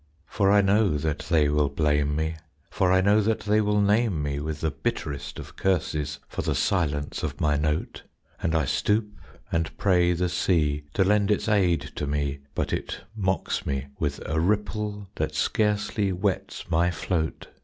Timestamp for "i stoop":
8.55-9.07